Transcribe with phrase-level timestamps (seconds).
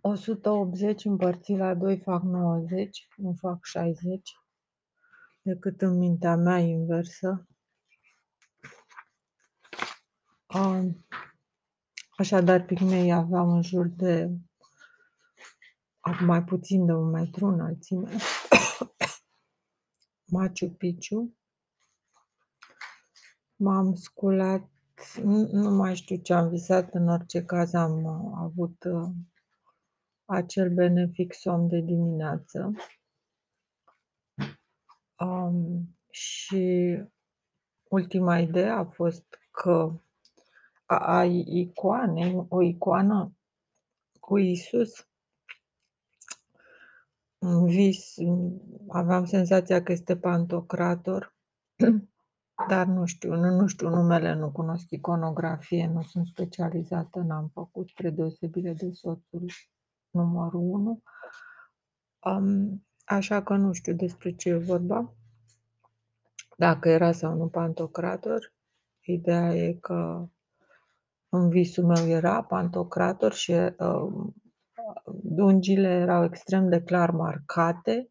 [0.00, 4.30] 180 împărțit la 2 fac 90, nu fac 60,
[5.42, 7.46] decât în mintea mea inversă.
[12.16, 14.30] Așadar, pigmei aveam în jur de
[16.20, 18.10] mai puțin de un metru înălțime.
[20.32, 21.34] Machu Picchu.
[23.56, 24.68] M-am sculat,
[25.22, 29.10] nu, nu mai știu ce am visat, în orice caz am uh, avut uh,
[30.30, 32.72] acel benefic somn de dimineață.
[35.18, 36.96] Um, și
[37.88, 40.00] ultima idee a fost că
[40.86, 43.36] ai icoane, o icoană
[44.20, 45.08] cu Isus.
[47.38, 48.14] În vis
[48.88, 51.36] aveam senzația că este Pantocrator,
[52.68, 57.88] dar nu știu, nu, nu știu numele, nu cunosc iconografie, nu sunt specializată, n-am făcut,
[57.88, 59.46] spre deosebire de soțul
[60.10, 61.02] numărul 1.
[62.20, 65.14] Um, așa că nu știu despre ce e vorba.
[66.56, 68.52] Dacă era sau nu Pantocrator,
[69.00, 70.28] ideea e că
[71.28, 74.32] în visul meu era Pantocrator și uh,
[75.22, 78.10] dungile erau extrem de clar marcate,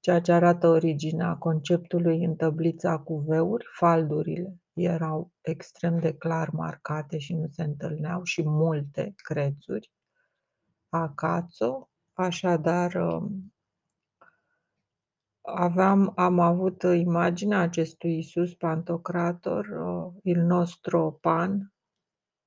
[0.00, 7.18] ceea ce arată originea conceptului în tăblița cu veuri, faldurile erau extrem de clar marcate
[7.18, 9.90] și nu se întâlneau și multe crețuri.
[10.88, 13.54] Acațo, așadar um,
[15.40, 21.72] aveam, am avut imaginea acestui Isus Pantocrator, uh, il nostro pan,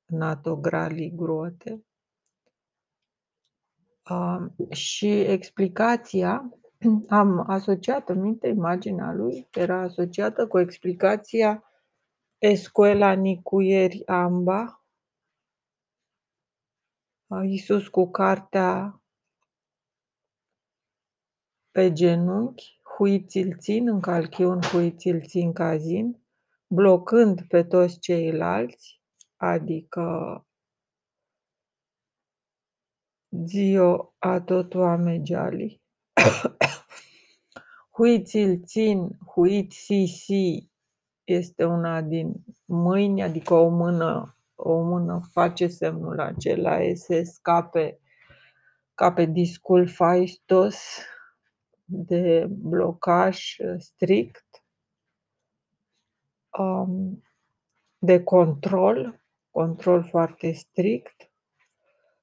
[0.06, 1.84] nato grali grote,
[4.70, 6.50] și explicația,
[7.08, 11.64] am asociat în minte imaginea lui, era asociată cu explicația
[12.38, 14.79] Escuela Nicuyeri Amba,
[17.30, 19.02] Iisus cu cartea
[21.72, 26.24] pe genunchi, huiți-l țin, în calchiun huiți-l țin cazin,
[26.68, 29.02] blocând pe toți ceilalți,
[29.36, 30.44] adică
[33.46, 35.24] Zio a tot oameni
[37.96, 40.72] Huiți-l țin, huit si si
[41.24, 42.34] este una din
[42.66, 48.00] mâini, adică o mână, o mână face semnul acela SS ca pe,
[48.94, 50.78] ca pe discul faistos
[51.86, 54.64] de blocaj strict,
[56.58, 57.24] um,
[57.98, 59.22] de control,
[59.52, 61.30] control foarte strict,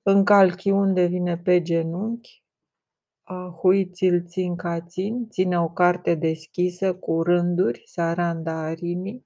[0.09, 2.45] Încalchi unde vine pe genunchi,
[3.61, 9.26] hui ți-l țin ca țin, ține o carte deschisă cu rânduri, saranda arini,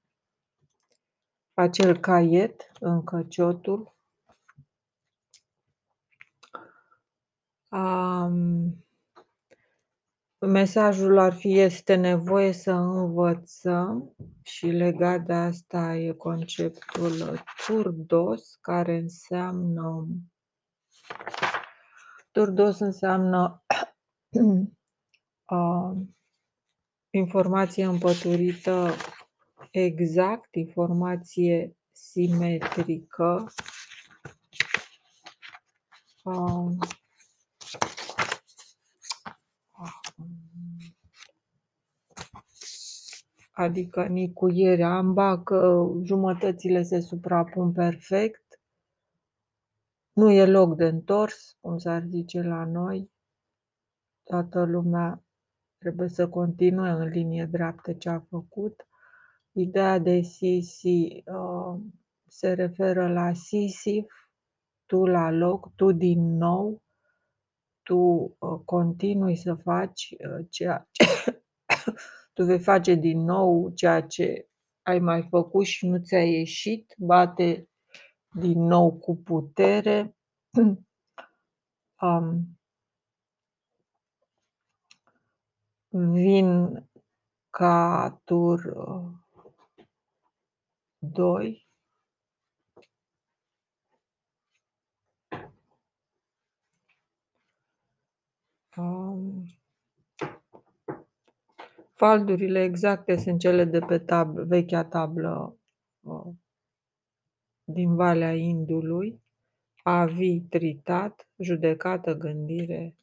[1.61, 3.95] acel caiet, încăciotul.
[7.69, 8.85] Um,
[10.39, 18.97] mesajul ar fi este nevoie să învățăm și legat de asta e conceptul turdos, care
[18.97, 20.07] înseamnă
[22.31, 23.63] Turdos înseamnă
[25.55, 25.97] uh,
[27.09, 28.89] informație împăturită
[29.71, 33.53] exact, informație simetrică.
[36.23, 36.71] Uh,
[43.51, 48.61] adică nicuieri amba, că jumătățile se suprapun perfect,
[50.13, 53.11] nu e loc de întors, cum s-ar zice la noi.
[54.23, 55.23] Toată lumea
[55.77, 58.85] trebuie să continue în linie dreaptă ce a făcut.
[59.53, 61.79] Ideea de Sisi uh,
[62.27, 64.05] se referă la Sisif,
[64.85, 66.81] tu la loc, tu din nou,
[67.83, 67.95] tu
[68.39, 71.05] uh, continui să faci uh, ceea ce
[72.33, 74.49] tu vei face din nou ceea ce
[74.81, 77.69] ai mai făcut și nu ți-a ieșit, bate
[78.35, 80.15] din nou cu putere.
[82.01, 82.59] Um,
[85.89, 86.87] vin
[87.49, 89.20] ca tur uh,
[91.03, 91.67] 2.
[98.77, 99.45] Um,
[101.93, 105.57] faldurile exacte sunt cele de pe tab vechea tablă
[105.99, 106.33] uh,
[107.63, 109.23] din Valea Indului,
[109.83, 112.95] avi tritat, judecată, gândire,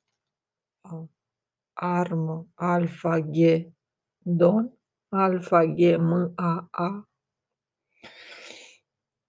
[1.73, 3.37] armă, alfa, g,
[4.19, 4.73] don,
[5.09, 7.08] alfa, g, m, a, a,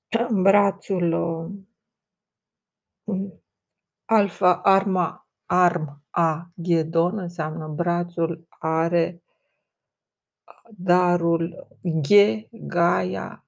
[0.44, 1.14] brațul
[4.06, 9.24] Alfa Arma Arm A Ghedon înseamnă brațul are
[10.70, 13.46] darul Ghe, Gaia.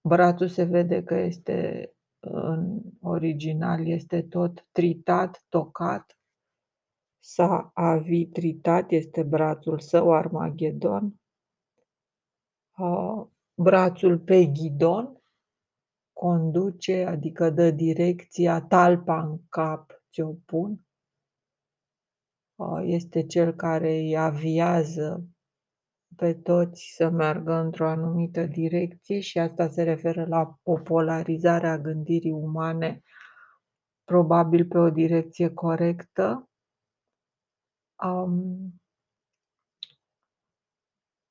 [0.00, 1.90] Brațul se vede că este
[2.20, 6.18] în original este tot tritat, tocat.
[7.18, 11.20] Sa avi tritat este brațul său, Armagedon.
[13.54, 15.20] Brațul pe ghidon
[16.18, 20.80] conduce, adică dă direcția, talpa în cap ți-o pun.
[22.82, 25.28] Este cel care îi aviază
[26.16, 31.78] pe toți să meargă într-o anumită direcție și asta se referă la o polarizare a
[31.78, 33.02] gândirii umane,
[34.04, 36.50] probabil pe o direcție corectă.
[38.04, 38.80] Um,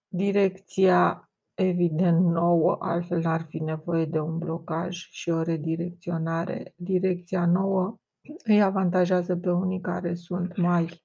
[0.08, 1.25] direcția
[1.56, 6.74] evident nouă, altfel n-ar fi nevoie de un blocaj și o redirecționare.
[6.75, 8.00] Direcția nouă
[8.44, 11.04] îi avantajează pe unii care sunt mai,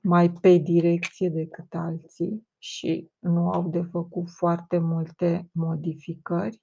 [0.00, 6.62] mai pe direcție decât alții și nu au de făcut foarte multe modificări.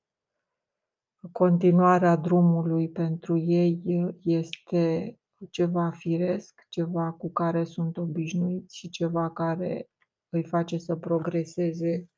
[1.32, 3.82] Continuarea drumului pentru ei
[4.22, 5.18] este
[5.50, 9.90] ceva firesc, ceva cu care sunt obișnuiți și ceva care
[10.30, 12.15] îi face să progreseze uh,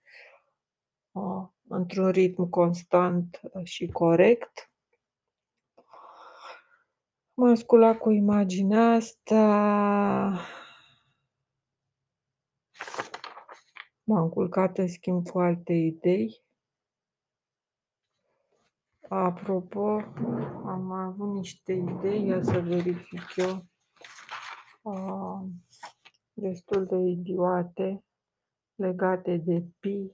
[1.67, 4.71] într-un ritm constant și corect.
[7.33, 9.41] M-am sculat cu imaginea asta.
[14.03, 16.45] M-am culcat în schimb cu alte idei.
[19.09, 19.89] Apropo,
[20.65, 23.65] am avut niște idei, ia să verific eu,
[24.81, 25.47] uh,
[26.33, 28.03] destul de idiote
[28.75, 30.11] legate de pi.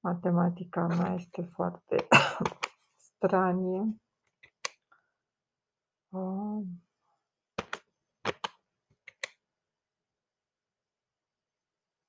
[0.00, 2.06] Matematica mea este foarte
[3.08, 4.00] stranie.
[6.08, 6.62] Uh,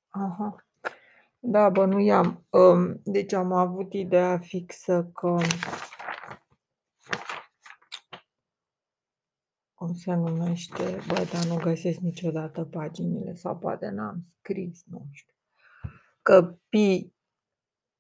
[0.10, 0.66] aha.
[1.40, 2.46] Da, bănuiam.
[2.50, 5.38] Um, deci am avut ideea fixă că
[9.74, 15.34] cum se numește, bă, dar nu găsesc niciodată paginile sau poate n-am scris, nu știu.
[16.22, 17.14] Că pi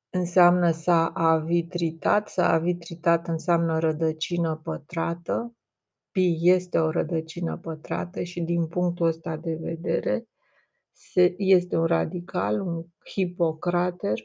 [0.10, 5.54] înseamnă s-a avitritat, s-a avitritat înseamnă rădăcină pătrată,
[6.12, 10.28] pi este o rădăcină pătrată și din punctul ăsta de vedere
[10.92, 14.18] se, este un radical, un hipocrater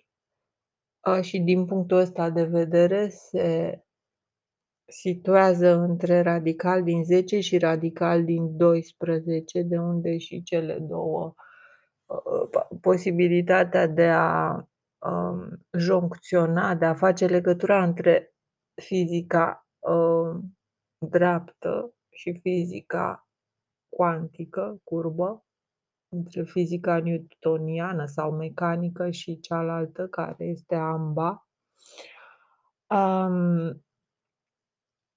[1.20, 3.78] și din punctul ăsta de vedere se
[4.86, 11.34] situează între radical din 10 și radical din 12, de unde și cele două
[12.81, 14.64] posibilitatea de a
[15.05, 18.35] um, joncționa, de a face legătura între
[18.83, 20.59] fizica um,
[20.99, 23.29] dreaptă și fizica
[23.89, 25.45] cuantică, curbă,
[26.09, 31.49] între fizica newtoniană sau mecanică și cealaltă, care este AMBA.
[32.89, 33.85] Um,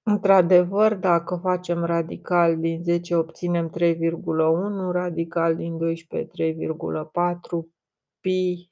[0.02, 7.66] într-adevăr, dacă facem radical din 10, obținem 3,1, radical din 12, 3,4,
[8.20, 8.70] pi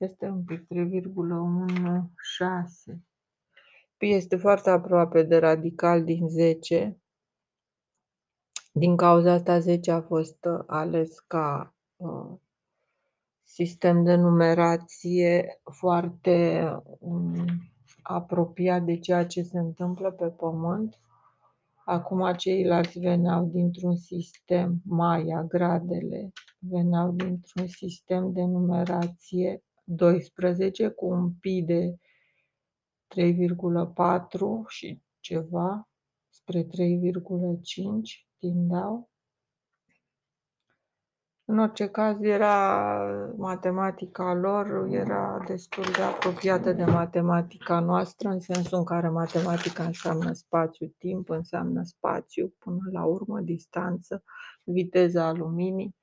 [0.00, 0.66] este un pic 3,16.
[3.96, 7.00] Pi este foarte aproape de radical din 10,
[8.72, 12.32] din cauza asta 10 a fost uh, ales ca uh,
[13.42, 16.64] sistem de numerație foarte
[16.98, 17.44] um,
[18.02, 21.00] apropiat de ceea ce se întâmplă pe Pământ.
[21.84, 31.32] Acum ceilalți veneau dintr-un sistem Maya, gradele veneau dintr-un sistem de numerație 12 cu un
[31.32, 31.94] pi de
[33.08, 35.88] 3,4 și ceva
[36.28, 36.68] spre 3,5
[38.38, 39.10] tindeau.
[41.44, 42.86] În orice caz, era
[43.36, 50.32] matematica lor era destul de apropiată de matematica noastră, în sensul în care matematica înseamnă
[50.32, 54.22] spațiu-timp, înseamnă spațiu, până la urmă, distanță,
[54.62, 55.99] viteza luminii, ă,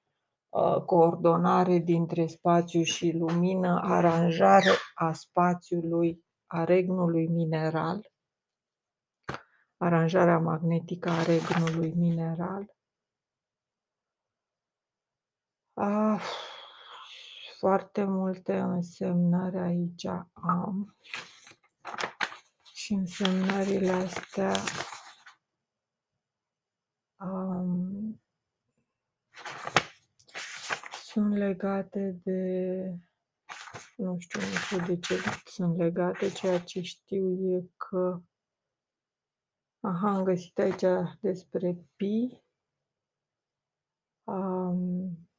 [0.86, 8.12] coordonare dintre spațiu și lumină, aranjare a spațiului, a regnului mineral,
[9.77, 12.75] aranjarea magnetică a regnului mineral.
[15.74, 16.22] Ah,
[17.58, 20.96] foarte multe însemnări aici am
[22.74, 24.54] și însemnările astea
[27.20, 28.22] um,
[31.18, 32.94] sunt legate de
[33.96, 35.14] nu știu, nu știu de ce
[35.46, 38.22] sunt legate, ceea ce știu e că
[39.80, 40.84] Aha, am găsit aici
[41.20, 42.42] despre pi.
[44.24, 45.30] Um,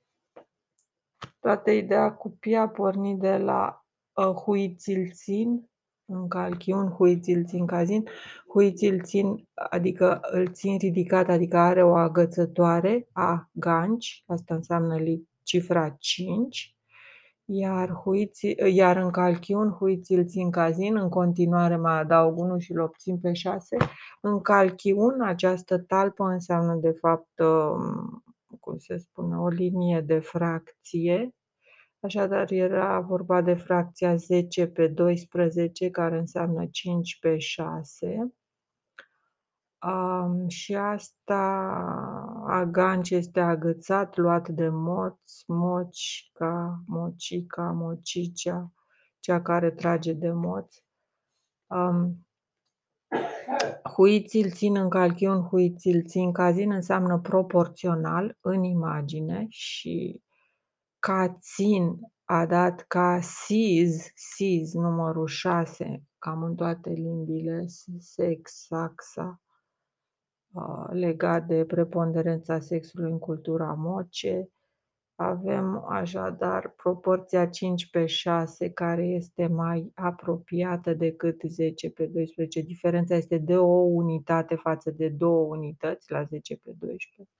[1.40, 5.70] toată ideea cu pi a pornit de la uh, Huitzilțin,
[6.04, 8.08] în calchiun, Huitzilțin cazin.
[8.48, 14.96] Huitzilțin, adică îl țin ridicat, adică are o agățătoare a ganci, asta înseamnă
[15.48, 16.78] cifra 5
[17.50, 22.72] iar, huiți, iar în calchiun huiți îl țin cazin, în continuare mai adaug 1 și
[22.72, 23.76] îl obțin pe 6.
[24.20, 28.24] În calchiun această talpă înseamnă de fapt, um,
[28.60, 31.34] cum se spune, o linie de fracție.
[32.00, 38.32] Așadar era vorba de fracția 10 pe 12, care înseamnă 5 pe 6.
[39.86, 41.42] Um, și asta,
[42.46, 48.72] aganci este agățat, luat de moț, mocica, mocica, mocicea,
[49.20, 50.74] cea care trage de moț.
[51.66, 52.26] Um,
[53.94, 60.22] huiți țin în calchiun, huiți îl țin cazin înseamnă proporțional în imagine și
[60.98, 67.64] ca țin a dat ca siz, siz numărul 6, cam în toate limbile,
[67.98, 69.40] sex, saxa,
[70.90, 74.48] legat de preponderența sexului în cultura moce.
[75.14, 82.60] Avem așadar proporția 5 pe 6 care este mai apropiată decât 10 pe 12.
[82.60, 87.32] Diferența este de o unitate față de două unități la 10 pe 12.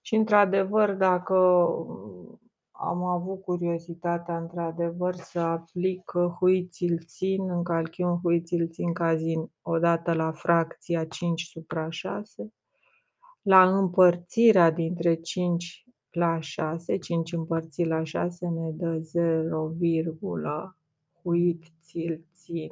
[0.00, 1.68] Și într-adevăr, dacă
[2.76, 10.32] am avut curiozitatea, într-adevăr, să aplic huițil țin în calchiun huițil țin cazin odată la
[10.32, 12.52] fracția 5 supra 6,
[13.42, 19.74] la împărțirea dintre 5 la 6, 5 împărțit la 6 ne dă 0,
[21.22, 22.70] huițil țin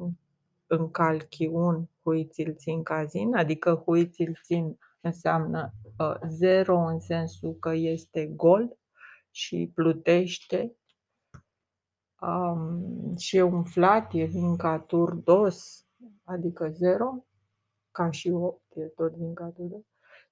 [0.67, 8.27] în calchiun huițil țin cazin, adică huițil țin înseamnă uh, 0 în sensul că este
[8.27, 8.77] gol,
[9.33, 10.77] și plutește.
[12.21, 15.87] Um, și e umflat, e vincatur dos,
[16.25, 17.27] adică 0,
[17.91, 19.85] ca și 8, e tot vincatur dos.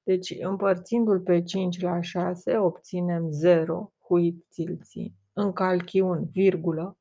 [0.03, 6.99] Deci, împărțindu-l pe 5 la 6, obținem 0, huit țilții, în calchiun, virgulă,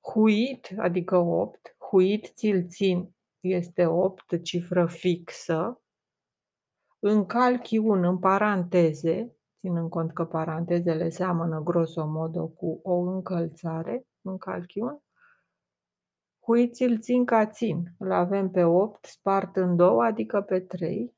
[0.00, 5.82] huit, adică 8, huit țilțin este 8, cifră fixă,
[6.98, 9.37] în calchiun, în paranteze,
[9.68, 15.02] ținând cont că parantezele seamănă grosomodo cu o încălțare în calchiun,
[16.40, 17.84] huiți-l țin ca țin.
[17.98, 21.14] Îl avem pe 8 spart în 2, adică pe 3,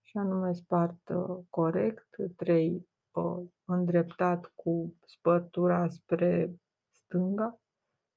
[0.00, 6.54] și anume spart uh, corect, 3 uh, îndreptat cu spărtura spre
[6.90, 7.60] stânga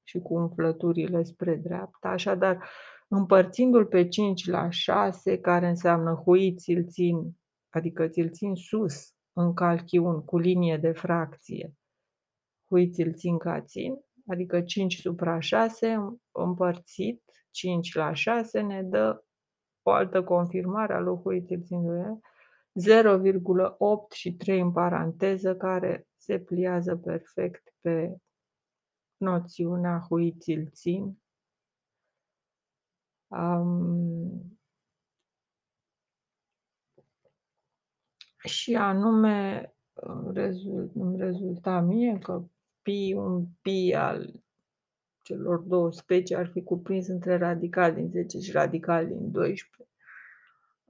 [0.02, 2.08] și cu umflăturile spre dreapta.
[2.08, 2.68] Așadar,
[3.08, 7.36] împărțindu-l pe 5 la 6, care înseamnă huiți-l țin,
[7.70, 11.74] adică ți-l țin sus, în calchiun cu linie de fracție
[12.68, 19.24] huiți-l țin ca țin, adică 5 supra 6 împărțit 5 la 6 ne dă
[19.82, 21.88] o altă confirmare a lui huiți-l țin 0,8
[24.14, 28.16] și 3 în paranteză care se pliază perfect pe
[29.16, 31.18] noțiunea huiți-l țin.
[33.26, 34.58] Um,
[38.44, 39.68] și anume
[40.94, 42.42] îmi rezulta mie că
[42.82, 44.42] pi, un pi al
[45.22, 49.92] celor două specii ar fi cuprins între radical din 10 și radical din 12.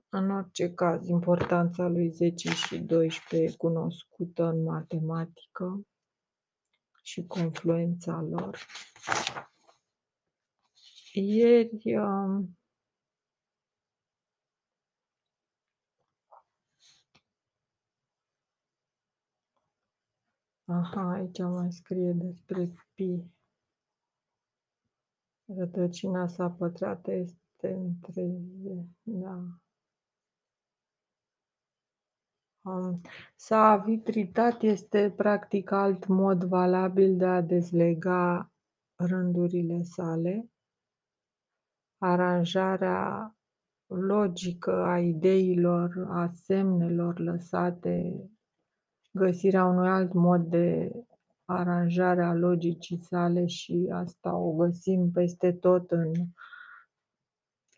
[0.08, 5.86] În orice caz, importanța lui 10 și 12 e cunoscută în matematică
[7.02, 8.58] și confluența lor.
[11.12, 12.58] Ieri um,
[20.66, 23.22] Aha, aici mai scrie despre pi.
[25.44, 28.22] Rădăcina sa pătrată este între...
[29.02, 29.42] Da.
[32.62, 33.00] Um,
[33.84, 38.52] vitritat este practic alt mod valabil de a dezlega
[38.94, 40.50] rândurile sale.
[41.98, 43.36] Aranjarea
[43.86, 48.28] logică a ideilor, a semnelor lăsate
[49.14, 50.92] găsirea unui alt mod de
[51.44, 56.12] aranjare a logicii sale și asta o găsim peste tot în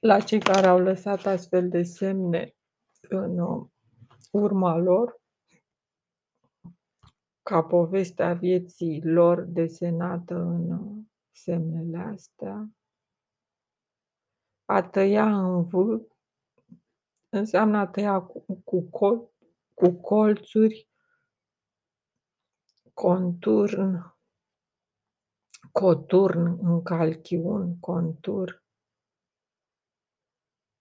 [0.00, 2.54] la cei care au lăsat astfel de semne
[3.08, 3.66] în uh,
[4.30, 5.20] urma lor,
[7.42, 12.70] ca povestea vieții lor desenată în uh, semnele astea.
[14.64, 15.74] A tăia în V
[17.28, 19.30] înseamnă a tăia cu cu col
[19.74, 20.88] cu colțuri
[22.96, 24.16] conturn
[25.72, 28.64] coturn în calchiun, contur.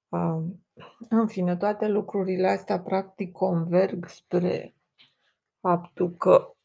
[0.10, 0.66] Um,
[1.10, 4.76] în fine, toate lucrurile astea practic converg spre
[5.60, 6.56] faptul că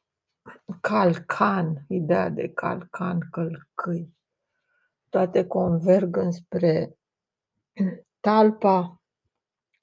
[0.80, 4.16] calcan, ideea de calcan, călcâi,
[5.09, 6.99] toate converg înspre
[8.21, 9.02] talpa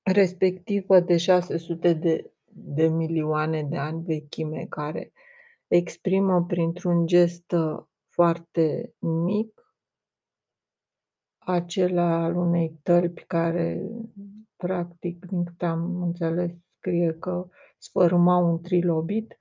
[0.03, 5.11] respectivă de 600 de de milioane de ani vechime, care
[5.67, 9.57] exprimă printr-un gest, uh, foarte mic
[11.37, 13.89] acela al unei tălpi care
[14.55, 17.47] practic, din câte am înțeles, scrie că
[17.77, 19.37] sfărâma un trilobit.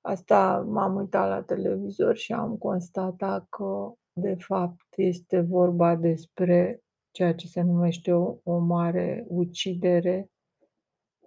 [0.00, 7.34] Asta m-am uitat la televizor și am constatat că, de fapt, este vorba despre ceea
[7.34, 10.30] ce se numește o o mare ucidere,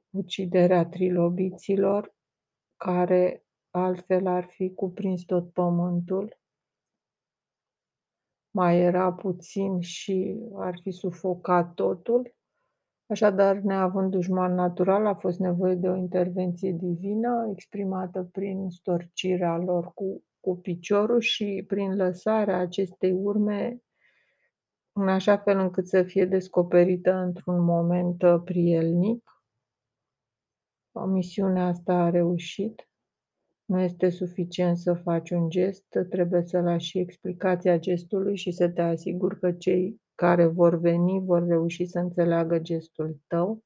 [0.10, 2.16] uciderea trilobiților,
[2.76, 6.38] care altfel ar fi cuprins tot pământul.
[8.52, 12.36] Mai era puțin și ar fi sufocat totul.
[13.06, 19.94] Așadar, neavând dușman natural, a fost nevoie de o intervenție divină, exprimată prin storcirea lor
[19.94, 23.82] cu cu piciorul și prin lăsarea acestei urme
[24.92, 29.44] în așa fel încât să fie descoperită într-un moment, uh, prielnic.
[30.92, 32.89] O misiunea asta a reușit.
[33.70, 38.70] Nu este suficient să faci un gest, trebuie să lași și explicația gestului și să
[38.70, 43.64] te asiguri că cei care vor veni vor reuși să înțeleagă gestul tău.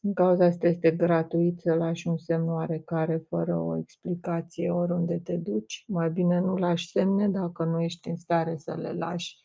[0.00, 5.36] Din cauza asta este gratuit să lași un semn oarecare fără o explicație oriunde te
[5.36, 5.84] duci.
[5.86, 9.36] Mai bine nu lași semne dacă nu ești în stare să le lași,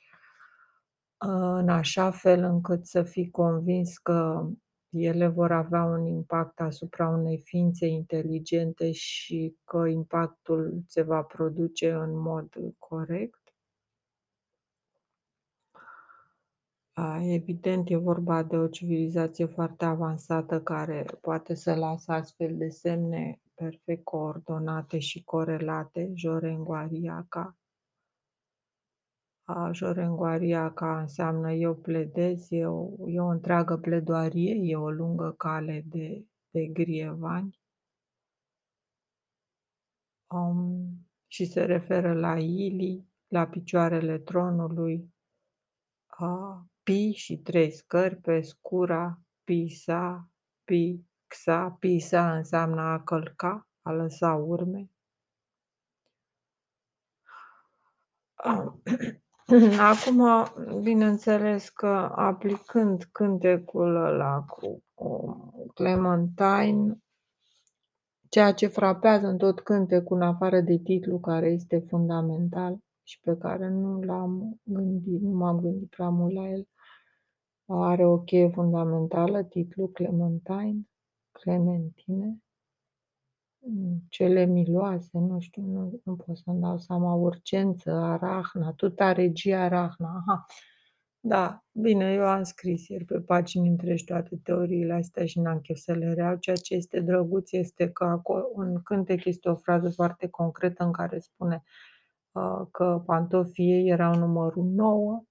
[1.26, 4.50] uh, în așa fel încât să fii convins că
[4.92, 11.92] ele vor avea un impact asupra unei ființe inteligente și că impactul se va produce
[11.92, 13.40] în mod corect.
[16.94, 22.70] A, evident, e vorba de o civilizație foarte avansată care poate să lasă astfel de
[22.70, 27.61] semne perfect coordonate și corelate, Jorenguariaca.
[29.54, 35.84] A, Jorenguariaca înseamnă eu pledez, e o e o întreagă pledoarie, e o lungă cale
[35.86, 37.60] de de grievani.
[40.28, 45.14] Um, și se referă la Ili, la picioarele tronului,
[46.06, 50.30] a, Pi și 3 scări pe scura, Pisa,
[50.64, 54.90] Pixa, Pisa înseamnă a călca, a lăsa urme.
[59.92, 60.24] Acum,
[60.82, 66.98] bineînțeles că aplicând cântecul ăla cu cu Clementine,
[68.30, 73.38] ceea ce frapează în tot cântecul, în afară de titlu care este fundamental și pe
[73.38, 76.68] care nu l-am gândit, nu m-am gândit prea mult la el,
[77.66, 80.82] are o cheie fundamentală, titlul Clementine,
[81.32, 82.38] Clementine,
[84.10, 90.24] cele miloase, nu știu, nu nu pot să-mi dau seama, urgență, arahna, tuta regia arahna,
[90.28, 90.46] aha.
[91.24, 95.78] Da, bine, eu am scris ieri pe pagini întregi toate teoriile astea și n-am chef
[95.78, 96.36] să le reiau.
[96.36, 100.92] Ceea ce este drăguț este că aco în cântec este o frază foarte concretă în
[100.92, 101.64] care spune,
[102.32, 105.24] uh, că pantofii ei erau numărul 9.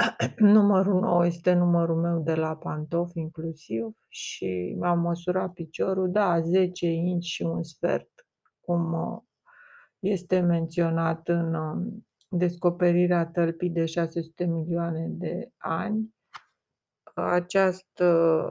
[0.38, 6.86] Numărul 9 este numărul meu de la pantofi inclusiv și mi-am măsurat piciorul, da, 10
[6.86, 8.26] inci și un sfert,
[8.60, 9.18] cum, uh,
[9.98, 11.56] este menționat în,
[12.28, 16.14] descoperirea tălpii de 600 milioane de ani.
[17.14, 18.50] Această,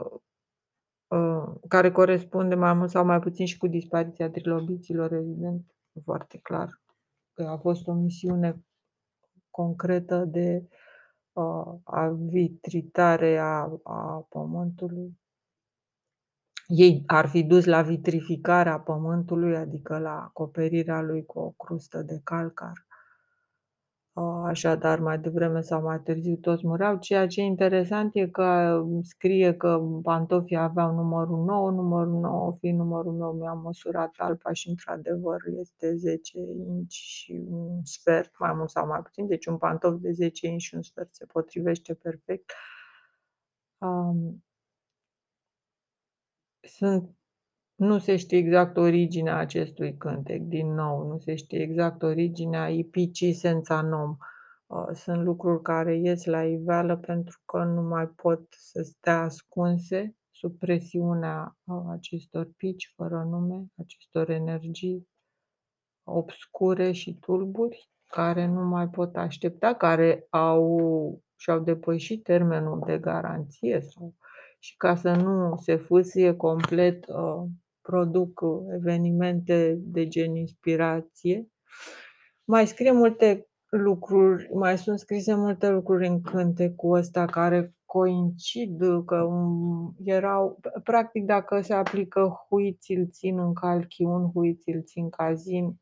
[1.06, 6.80] uh, care corespunde mai mult sau mai puțin și cu dispariția trilobiților, evident, foarte clar
[7.34, 8.64] că a fost o misiune
[9.50, 10.68] concretă de,
[11.40, 15.18] uh, avitritare a a pământului.
[16.66, 22.20] Ei ar fi dus la vitrificarea pământului, adică la acoperirea lui cu o crustă de
[22.24, 22.86] calcar.
[24.46, 26.98] Așadar, mai devreme sau mai târziu toți mureau.
[26.98, 32.78] Ceea ce e interesant e că scrie că pantofii aveau numărul 9, numărul 9 fiind
[32.78, 38.70] numărul meu, mi-am măsurat talpa și într-adevăr este 10 inci și un sfert, mai mult
[38.70, 42.52] sau mai puțin, deci un pantof de 10 inci și un sfert se potrivește perfect.
[43.78, 44.42] Um
[46.62, 47.19] sunt
[47.80, 53.34] nu se știe exact originea acestui cântec, din nou, nu se știe exact originea Ipici
[53.34, 54.16] senza nom.
[54.66, 60.16] Uh, sunt lucruri care ies la iveală pentru că nu mai pot să stea ascunse
[60.30, 65.08] sub presiunea uh, acestor pici fără nume, acestor energii
[66.04, 73.80] obscure și tulburi, care nu mai pot aștepta, care au și-au depășit termenul de garanție
[73.80, 74.14] sau
[74.58, 77.44] și ca să nu se fâsie complet, uh,
[77.90, 78.40] produc
[78.74, 81.48] evenimente de gen inspirație.
[82.44, 89.22] Mai scrie multe lucruri, mai sunt scrise multe lucruri în cântecul ăsta care coincid, că
[89.22, 95.74] um, erau, practic dacă se aplică hui ți-l țin în calchiun, hui ți-l țin cazin,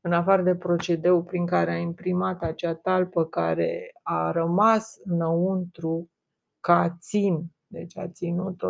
[0.00, 6.10] în afară de procedeul prin care a imprimat acea talpă care a rămas înăuntru
[6.60, 8.68] ca țin, deci a ținut-o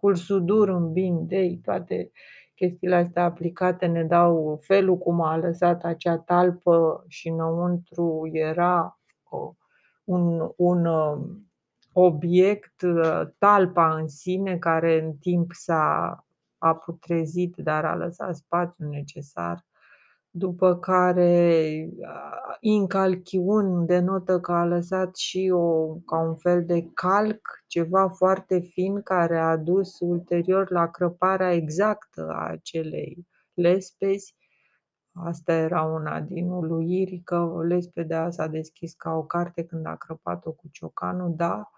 [0.00, 2.10] cursul dur în bindei, toate
[2.54, 9.54] chestiile astea aplicate ne dau felul cum a lăsat acea talpă și înăuntru era o,
[10.04, 11.50] un, un um,
[11.92, 16.24] obiect, uh, talpa în sine, care în timp s-a
[16.62, 19.64] a putrezit, dar a lăsat spațiul necesar
[20.30, 21.88] după care
[22.60, 29.02] incalchiun denotă că a lăsat și o, ca un fel de calc, ceva foarte fin
[29.02, 34.36] care a dus ulterior la crăparea exactă a acelei lespezi.
[35.12, 40.52] Asta era una din uluiri, că lespedea s-a deschis ca o carte când a crăpat-o
[40.52, 41.70] cu ciocanul, da,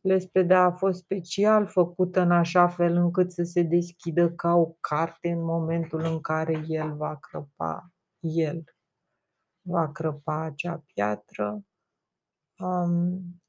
[0.00, 5.28] lespedea a fost special făcută în așa fel încât să se deschidă ca o carte
[5.28, 8.64] în momentul în care el va crăpa el
[9.60, 11.64] va crăpa acea piatră.
[12.58, 13.40] Um,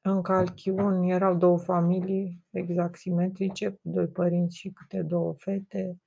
[0.00, 6.00] în Calchiun erau două familii exact simetrice, cu doi părinți și câte două fete.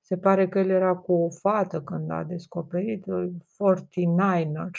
[0.00, 4.70] Se pare că el era cu o fată când a descoperit, 49er,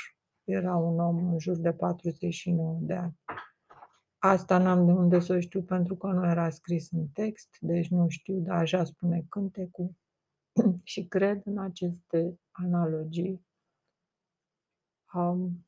[0.43, 3.19] era un om în jur de 49 de ani.
[4.17, 8.07] Asta n-am de unde să știu pentru că nu era scris în text, deci nu
[8.07, 9.91] știu, dar așa spune cântecul.
[10.83, 13.45] și cred în aceste analogii.
[15.13, 15.67] Um,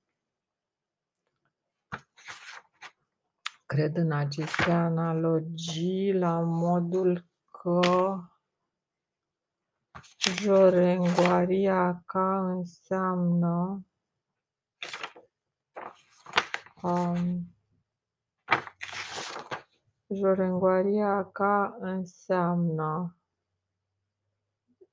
[3.66, 7.26] cred în aceste analogii la modul
[7.62, 8.18] că
[10.42, 13.86] Jorengoaria ca înseamnă
[16.82, 17.54] um,
[20.08, 23.19] Jorengoaria ca înseamnă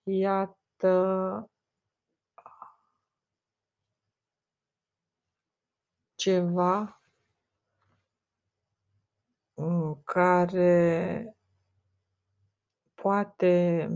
[0.09, 1.51] Iată
[6.15, 7.01] ceva
[10.05, 11.37] care
[12.95, 13.89] poate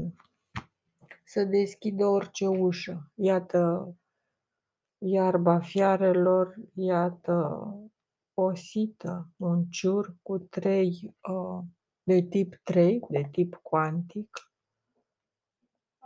[1.24, 3.10] să deschidă orice ușă.
[3.14, 3.94] Iată
[4.98, 7.64] iarba fiarelor, iată
[8.34, 11.64] o sită, un ciur cu trei uh,
[12.02, 14.49] de tip 3, de tip cuantic,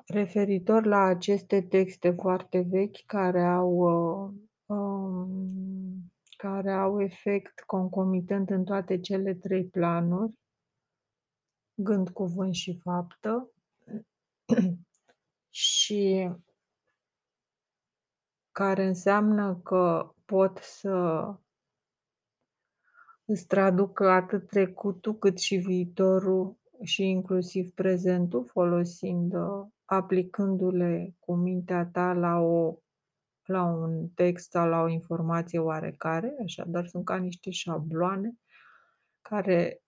[0.07, 4.33] referitor la aceste texte foarte vechi care au, uh,
[4.67, 10.33] um, care au efect concomitent în toate cele trei planuri,
[11.75, 13.51] gând, cuvânt și faptă,
[15.51, 16.31] și
[18.53, 21.27] care înseamnă că pot să
[23.25, 31.87] îți traduc atât trecutul cât și viitorul și inclusiv prezentul folosind uh, aplicându-le cu mintea
[31.87, 32.79] ta la, o,
[33.45, 38.35] la un text sau la o informație oarecare, așadar sunt ca niște șabloane
[39.21, 39.83] care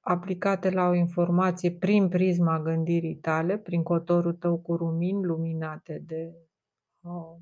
[0.00, 6.34] aplicate la o informație prin prisma gândirii tale, prin cotorul tău cu lumini luminate de
[7.00, 7.36] uh,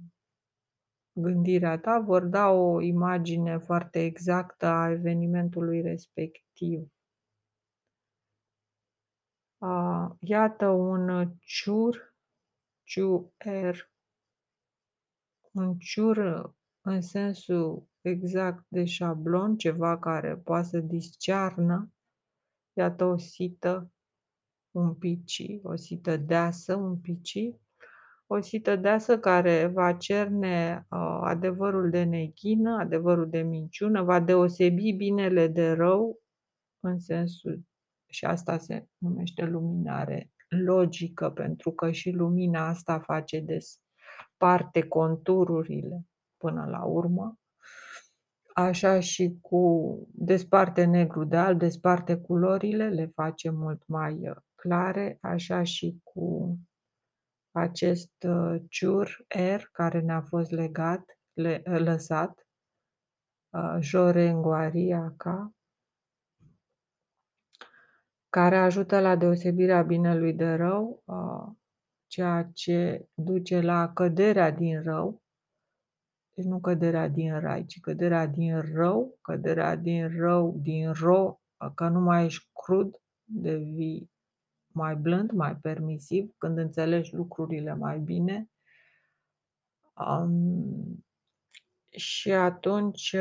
[1.13, 6.93] gândirea ta, vor da o imagine foarte exactă a evenimentului respectiv.
[9.59, 12.15] Uh, iată un ciur,
[12.83, 13.33] ciur,
[15.53, 21.93] un ciur în sensul exact de șablon, ceva care poate să discearnă.
[22.73, 23.91] Iată o sită,
[24.71, 27.51] un pici, o sită deasă, un pici,
[28.27, 34.93] o sită deasă care va cerne uh, adevărul de neghină, adevărul de minciună, va deosebi
[34.93, 36.21] binele de rău
[36.81, 37.68] în sensul
[38.09, 46.65] și asta se numește luminare logică, pentru că și lumina asta face desparte contururile până
[46.65, 47.39] la urmă.
[48.55, 55.19] Așa și cu desparte negru de alb, desparte culorile, le face mult mai uh, clare,
[55.21, 56.59] așa și cu
[57.51, 62.47] acest uh, ciur R care ne-a fost legat, le, lăsat,
[63.51, 65.53] uh, Jorenguariaca,
[68.39, 71.53] care ajută la deosebirea binelui de rău, uh,
[72.07, 75.23] ceea ce duce la căderea din rău,
[76.35, 81.41] deci nu căderea din rai, ci căderea din rău, căderea din rău, din ro,
[81.75, 84.11] că nu mai ești crud, devii
[84.73, 88.51] mai blând, mai permisiv, când înțelegi lucrurile mai bine.
[89.95, 91.05] Um,
[91.91, 93.17] și atunci,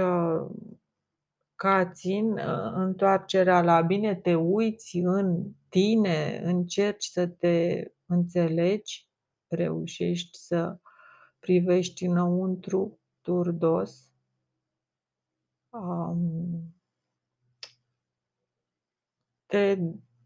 [1.58, 9.08] uh, ca țin uh, întoarcerea la bine, te uiți în tine, încerci să te înțelegi,
[9.48, 10.80] reușești să
[11.40, 14.12] privești înăuntru turdos.
[15.70, 16.76] Um,
[19.46, 19.78] te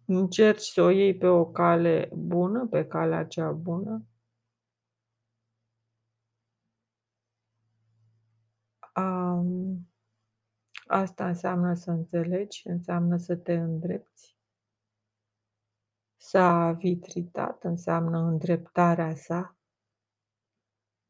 [0.06, 4.06] încerci să o iei pe o cale bună, pe calea cea bună.
[8.96, 9.91] Um,
[10.92, 14.36] asta înseamnă să înțelegi, înseamnă să te îndrepți.
[16.18, 19.58] S-a vitritat, înseamnă îndreptarea sa.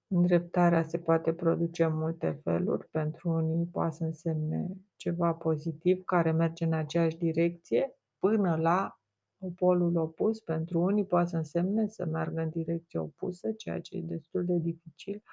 [0.08, 2.88] Îndreptarea se poate produce în multe feluri.
[2.88, 9.00] Pentru unii poate să însemne ceva pozitiv care merge în aceeași direcție până la
[9.56, 10.40] polul opus.
[10.40, 14.58] Pentru unii poate să însemne să meargă în direcție opusă, ceea ce e destul de
[14.58, 15.24] dificil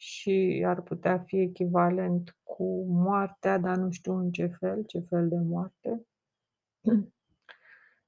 [0.00, 5.28] și ar putea fi echivalent cu moartea, dar nu știu în ce fel, ce fel
[5.28, 6.06] de moarte.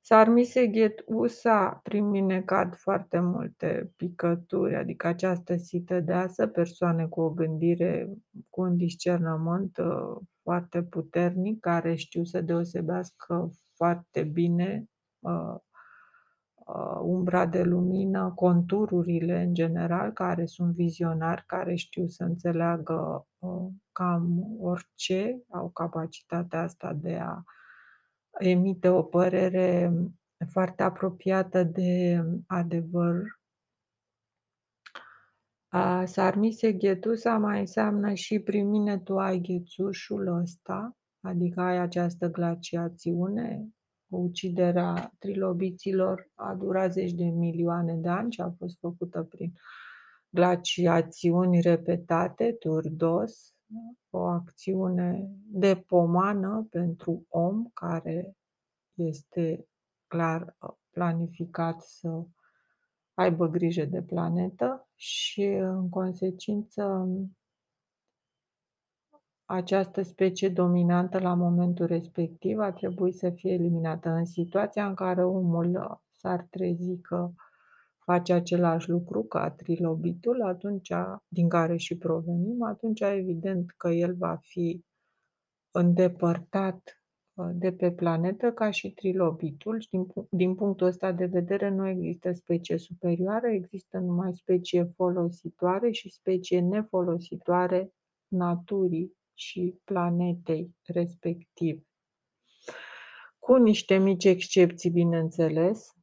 [0.03, 7.31] Sarmiseghet USA, prin mine cad foarte multe picături, adică această sită deasă, persoane cu o
[7.31, 8.11] gândire,
[8.48, 14.85] cu un discernământ uh, foarte puternic, care știu să deosebească foarte bine
[15.18, 15.61] uh, uh,
[17.02, 24.56] umbra de lumină, contururile în general, care sunt vizionari, care știu să înțeleagă uh, cam
[24.61, 27.42] orice, au capacitatea asta de a
[28.38, 29.92] emite o părere
[30.48, 33.38] foarte apropiată de adevăr.
[36.04, 43.68] Sarmise ghetusa mai înseamnă și prin mine tu ai ghețușul ăsta, adică ai această glaciațiune,
[44.11, 49.53] uciderea trilobiților a durat zeci de milioane de ani și a fost făcută prin
[50.29, 53.55] glaciațiuni repetate, turdos,
[54.11, 58.37] o acțiune de pomană pentru om care
[58.94, 59.66] este
[60.07, 62.25] clar uh, planificat să
[63.14, 67.09] aibă grijă de planetă și, în consecință,
[69.52, 74.08] această specie dominantă la momentul respectiv a trebuit să fie eliminată.
[74.08, 77.30] În situația în care omul uh, s-ar trezi că
[78.04, 80.92] face același lucru ca trilobitul, atunci,
[81.28, 84.84] din care și provenim, atunci evident că el va fi
[85.70, 87.02] îndepărtat
[87.34, 89.86] uh, de pe planetă ca și trilobitul.
[89.90, 96.10] Din, din punctul ăsta de vedere nu există specie superioară, există numai specie folositoare și
[96.10, 97.92] specie nefolositoare
[98.28, 101.87] naturii și planetei respectiv.
[103.38, 105.94] Cu niște mici excepții, bineînțeles,